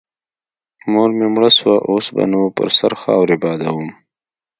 مور 0.91 1.09
مې 1.17 1.27
مړه 1.33 1.49
سوه 1.57 1.75
اوس 1.89 2.05
به 2.15 2.23
نو 2.31 2.41
پر 2.55 2.67
سر 2.77 2.91
خاورې 3.01 3.35
بادوم. 3.43 3.87